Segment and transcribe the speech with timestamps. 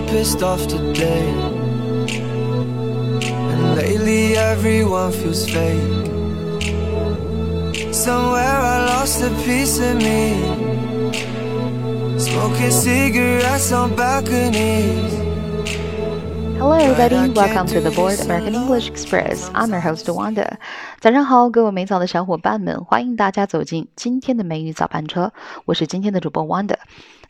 [0.00, 1.28] got pissed off today.
[3.28, 5.80] And lately everyone feels fake.
[7.92, 10.34] Somewhere I lost a piece of me.
[12.18, 15.14] Smoking cigarettes on balconies.
[16.58, 17.30] Hello, everybody.
[17.32, 19.50] Welcome to the Board American English Express.
[19.54, 20.56] I'm your host Wanda.
[21.00, 25.32] 早上好，各位美早的小伙伴们，欢迎大家走进今天的美语早班车。
[25.66, 26.76] 我是今天的主播 Wanda。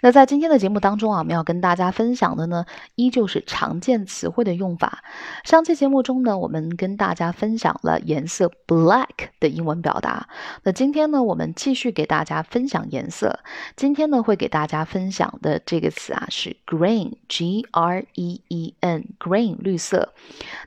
[0.04, 2.66] 那在今天的节目当中啊，我们要跟大家分享的呢，
[2.96, 5.04] 依旧是常见词汇的用法。
[5.44, 10.28] 上期节目中呢，我们跟大家分享了颜色 black 的英文表达。
[10.64, 13.40] 那今天呢，我们继续给大家分享颜色。
[13.76, 20.14] 今天呢，会给大家分享的这个词啊是 green，g r e e n，green 绿色。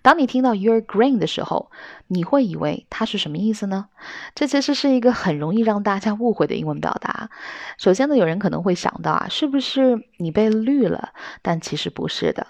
[0.03, 1.73] 当你听到 you're green 的时候，
[2.07, 3.89] 你会以为它是什么意思呢？
[4.37, 7.31] 这其实是一个很容易让大家误会的英文表达。
[7.79, 11.11] 首先呢，有人可能会想到啊，是不是你被绿了？
[11.43, 12.47] 但其实不是的。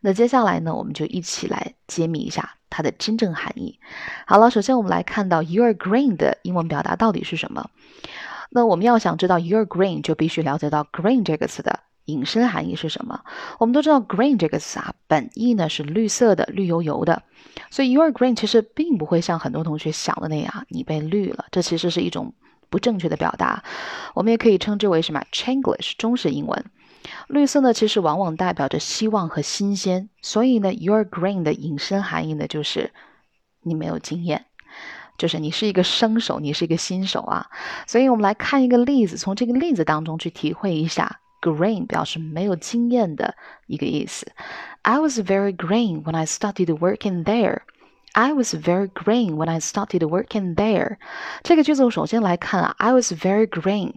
[0.00, 3.78] 那接下来呢，我们就一起来揭秘一下它的真正含义。
[4.26, 7.70] 好了，首先我们来看到 you're green 的英文表达到底是什么？
[8.50, 11.80] 那我们要想知道 you're green，就必须了解到 green 这个词的。
[12.06, 13.24] 引申含义是什么？
[13.58, 17.24] 我们都知道 green 这个词啊，本意呢是绿色的、绿油油的，
[17.68, 21.46] 所以 you're green 其实并不会像很多同学想的那样，你被绿了。
[21.50, 22.32] 这其实是一种
[22.70, 23.62] 不正确的表达。
[24.14, 26.64] 我们也可以称之为什么 Chinglish 中式英文。
[27.28, 32.92] 绿色呢，其实往往代表着希望和新鲜，所以呢，your green 的引申含义呢就是
[33.62, 34.46] 你没有经验，
[35.16, 37.46] 就是你是一个生手，你是一个新手啊。
[37.86, 41.20] 所以我们来看一个例子，从这个例子当中去体会一下。
[41.42, 43.36] green 表示没有经验的
[43.68, 44.32] 一个意思。
[44.82, 47.60] I was very green when I started working there.
[48.18, 50.96] I was very green when I started working there。
[51.42, 53.92] 这个句子首先来看啊，I was very green，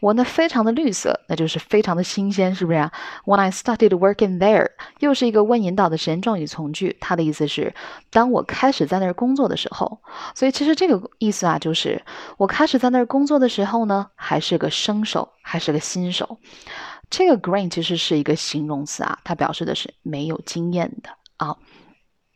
[0.00, 2.92] 我呢非常的绿色，那就是非常的新鲜，是不是啊
[3.24, 7.74] ？When I started working there，又是一个问引导的实验状语从句，它的意思是
[8.10, 10.02] 当我开始在那儿工作的时候。
[10.34, 12.04] 所以其实这个意思啊，就是
[12.36, 16.38] 我开始在那儿工作的时候呢，还是个生手，还是个新手。
[17.08, 21.08] 这个 green 其实是一个形容词啊，它表示的是没有经验的
[21.38, 21.56] 啊。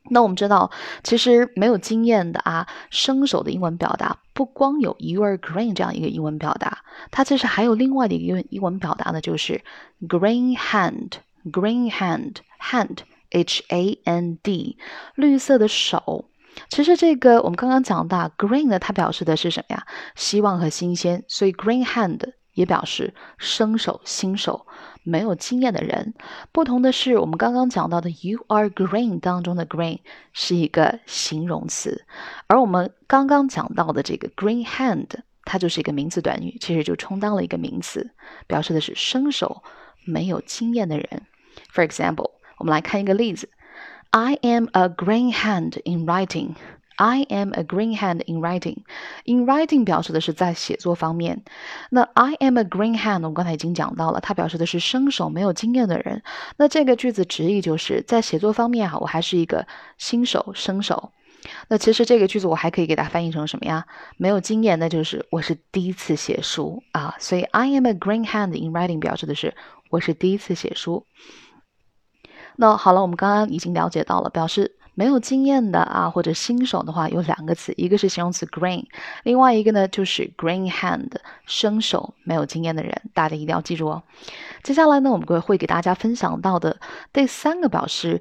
[0.08, 0.70] 那我们知道，
[1.04, 6.78] 其实没有经验的啊，生手的英文表达不光有 you are green 这样一个英文表达，
[7.10, 9.62] 它其实还有另外的一个英文表达呢，就是
[10.08, 14.78] green hand，green hand，hand，h a n d，
[15.14, 16.24] 绿色的手。
[16.68, 19.86] 其实这个我们刚刚讲到 green 呢，它表示的是什么呀？
[20.16, 22.32] 希望和新鲜，所以 green hand。
[22.54, 24.66] 也表示生手、新手、
[25.02, 26.14] 没有经验的人。
[26.52, 29.98] 不同的是，我们刚刚讲到的 “you are green” 当中的 “green”
[30.32, 32.04] 是一个形容词，
[32.46, 35.08] 而我们刚刚讲到的这个 “green hand”
[35.44, 38.10] 它就是一个名词短语，其实就充当了一个名词，
[38.46, 39.62] 表示的是生手、
[40.04, 41.22] 没有经验的人。
[41.72, 43.48] For example，我们来看一个例子
[44.10, 46.54] ：“I am a green hand in writing。”
[47.00, 48.76] I am a green hand in writing.
[49.24, 51.42] In writing 表示的是在写作方面。
[51.90, 56.22] 那 I am a green hand，我们刚才已经讲到了，它表示的是生手、没有经验的人。
[56.58, 59.66] 那这个句子直译就是在写作方面哈，我还是一个
[59.96, 61.10] 新手、生手。
[61.68, 63.86] 那其实这个句子我还可以给它翻译成什么呀？
[64.18, 67.14] 没有经验，那就是我是第一次写书啊。
[67.18, 69.54] 所以 I am a green hand in writing 表示的是
[69.88, 71.06] 我是第一次写书。
[72.56, 74.76] 那好了，我们刚刚已经了解到了，表示。
[75.00, 78.84] 没有经验的啊，或者新手的话，有两个词，一个是形容词 green，
[79.22, 81.10] 另外一个呢就是 green hand，
[81.46, 84.02] 生手，没有经验的人，大家一定要记住哦。
[84.62, 86.78] 接下来呢，我们会会给大家分享到的
[87.14, 88.20] 第三个表示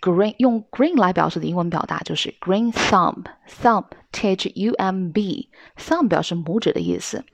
[0.00, 7.24] green 用 green 来表示的英文表达就是 green thumb，thumb t h u m b，thumb 表示拇指的意思。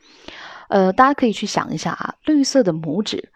[0.69, 3.31] 呃，大家可以去想一下啊，绿色的拇指，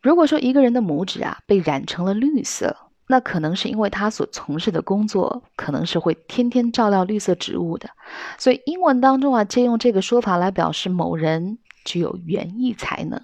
[0.00, 2.76] 如果说一个人的拇指啊被染成了绿色。
[3.08, 7.90] 那可能是因为他所从事的工作可能是会天天照料绿色植物的，
[8.38, 13.20] 所以英文当中啊，借用这个说法来表示某人具有园艺才能，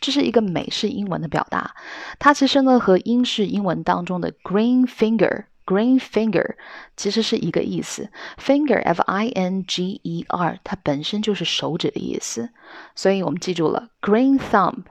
[0.00, 1.74] 这是一个美式英文的表达。
[2.18, 6.56] 它其实呢和英式英文当中的 green finger，green finger
[6.96, 12.48] 其实是一个意思，finger f i n g e r 它本身就是手指的意思，
[12.96, 14.84] 所以我们记住了 green thumb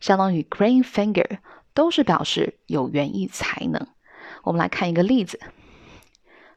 [0.00, 1.38] 相当于 green finger。
[1.75, 3.87] 都是表示有园艺才能。
[4.43, 5.39] 我们来看一个例子：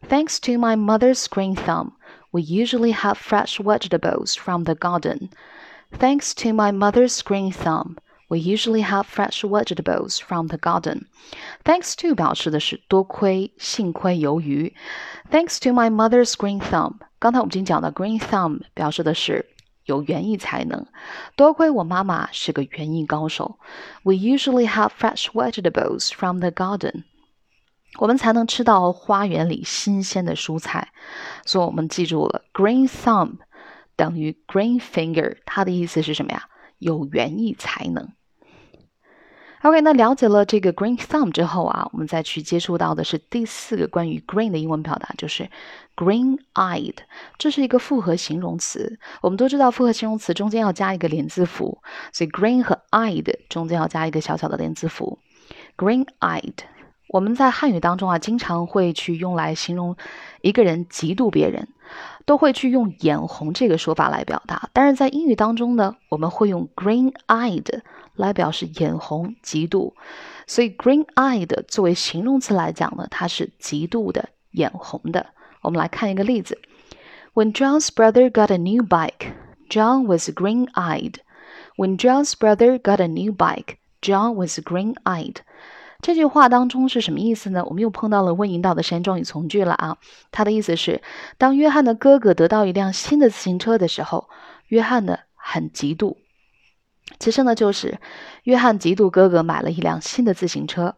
[0.09, 1.93] Thanks to my mother's green thumb,
[2.31, 5.31] we usually have fresh vegetables from the garden.
[5.99, 7.97] Thanks to my mother's green thumb,
[8.29, 11.06] we usually have fresh vegetables from the garden.
[11.62, 14.75] Thanks to 表示的是多亏、幸亏、由于。
[15.31, 19.47] Thanks to my mother's green thumb，刚才我们已经讲到 green thumb 表示的是
[19.90, 20.86] 有园艺才能。
[21.36, 23.60] 多亏我妈妈是个园艺高手。
[24.04, 27.04] We usually have fresh vegetables from the garden。
[27.98, 30.90] 我们才能吃到花园里新鲜的蔬菜。
[31.46, 33.38] 所以我们记住了，green thumb
[33.96, 36.44] 等于 green finger，它的意思是什么呀？
[36.78, 38.14] 有园艺才能。
[39.62, 45.50] OK，那了解了这个 green thumb 之后啊，我们再去接触到的是第四个关于 green 的英文表达，就是
[45.98, 46.96] green-eyed。
[47.38, 48.98] 这是一个复合形容词。
[49.22, 51.80] 我们都知道复合形容词中间要加一个连字符，
[52.14, 55.20] 所以 green 和 eyed 中间要加一个小小的连字符。
[55.76, 56.54] green-eyed，
[57.10, 59.98] 我们在汉语当中啊，经常会去用来形容
[60.42, 61.68] 一个人嫉妒别人，
[62.26, 64.70] 都会去用眼红这个说法来表达。
[64.72, 67.82] 但是在英语当中呢，我们会用 green-eyed。
[68.19, 69.94] 来表示眼红、嫉妒，
[70.45, 75.27] 所以 green-eyed 作为形容词来讲呢，它是嫉妒的、眼红的。
[75.62, 76.60] 我们来看一个例子
[77.33, 79.31] ：When John's brother got a new bike,
[79.69, 81.16] John was green-eyed.
[81.77, 85.38] When John's brother got a new bike, John was green-eyed.
[86.01, 87.63] 这句话当中是什么意思呢？
[87.66, 89.98] 我们又碰到了问引导的时间状语从句了啊。
[90.31, 91.01] 它的意思是，
[91.38, 94.30] 当约翰的哥哥得到一辆新的自行车的时候，
[94.68, 96.18] 约翰呢很嫉妒。
[97.19, 97.99] 其实呢，就是
[98.45, 100.97] 约翰嫉妒哥哥买了一辆新的自行车。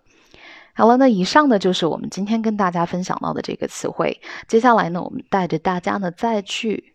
[0.75, 4.21] 好了，那以上呢就是我们今天跟大家分享到的这个词汇。
[4.47, 6.95] 接下来呢，我们带着大家呢再去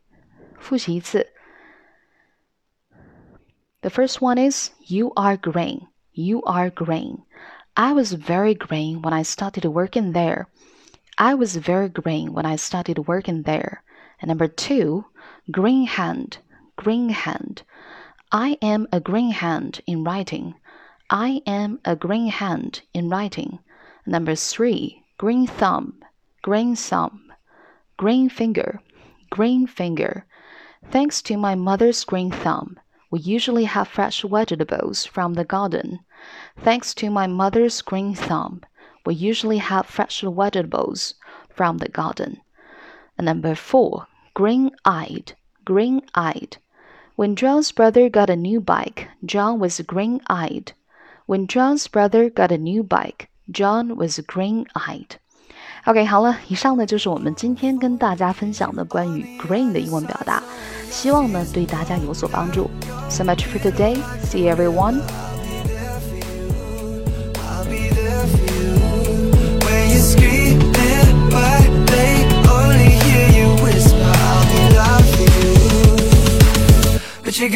[0.60, 1.28] 复习一次。
[3.81, 5.88] The first one is you are green.
[6.13, 7.22] You are green.
[7.74, 10.46] I was very green when I started working there.
[11.16, 13.80] I was very green when I started working there.
[14.19, 15.06] And number two,
[15.50, 16.38] green hand.
[16.75, 17.63] Green hand.
[18.38, 20.56] I am a green hand in writing.
[21.09, 23.61] I am a green hand in writing.
[24.05, 26.05] Number three, green thumb,
[26.43, 27.33] green thumb,
[27.97, 28.83] green finger,
[29.31, 30.27] green finger.
[30.91, 32.79] Thanks to my mother's green thumb,
[33.11, 36.00] we usually have fresh vegetables from the garden.
[36.59, 38.61] Thanks to my mother's green thumb,
[39.06, 41.15] we usually have fresh vegetables
[41.49, 42.43] from the garden.
[43.19, 45.33] Number four, green eyed,
[45.65, 46.59] green eyed.
[47.16, 50.74] When John's brother got a new bike, John was green eyed.
[51.28, 55.18] When John's brother got a new bike, John was green eyed.
[55.86, 60.42] OK，好了，以上呢就是我们今天跟大家分享的关于 green 的英文表达，
[60.90, 62.69] 希望呢对大家有所帮助。
[63.10, 63.98] So much for today.
[64.24, 65.25] See everyone.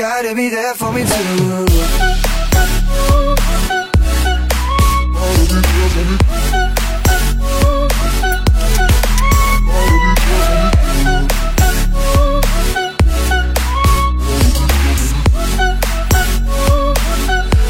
[0.01, 1.67] Gotta be there for me too.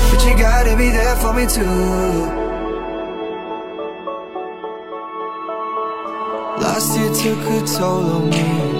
[0.09, 1.65] But you gotta be there for me too.
[6.63, 8.80] Last year took a toll on me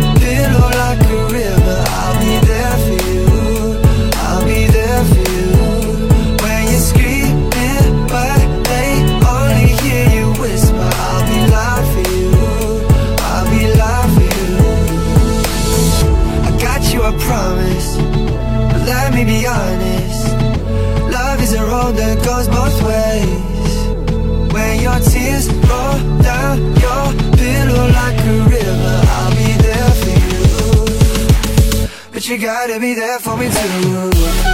[17.19, 17.97] promise.
[18.71, 20.33] But let me be honest.
[21.11, 24.53] Love is a road that goes both ways.
[24.53, 27.05] When your tears roll down your
[27.37, 31.87] pillow like a river I'll be there for you.
[32.11, 34.50] But you gotta be there for me too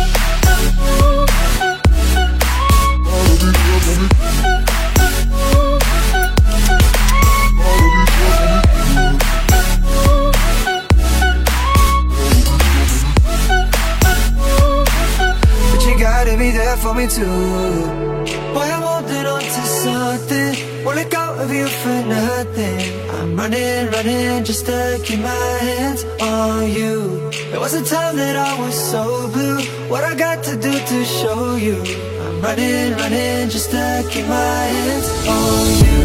[17.18, 23.10] Boy, I'm holding on to something Won't let go of you for nothing?
[23.10, 27.32] I'm running, running just to keep my hands on you.
[27.50, 29.62] There was a time that I was so blue.
[29.90, 31.82] What I got to do to show you?
[32.22, 36.00] I'm running, running just to keep my hands on you.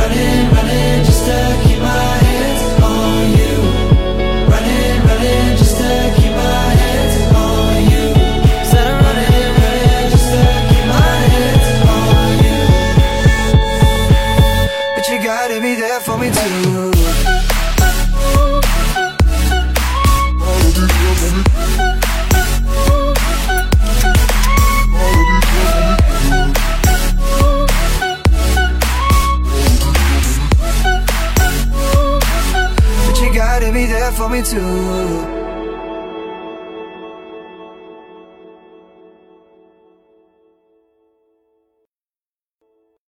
[0.00, 2.27] Running, running just to keep my hands
[34.30, 35.37] me to.